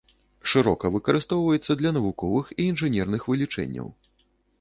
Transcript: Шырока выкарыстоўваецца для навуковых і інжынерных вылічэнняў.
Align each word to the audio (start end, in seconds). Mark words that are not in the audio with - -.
Шырока 0.51 0.89
выкарыстоўваецца 0.95 1.71
для 1.81 1.91
навуковых 1.97 2.45
і 2.59 2.65
інжынерных 2.71 3.29
вылічэнняў. 3.33 3.93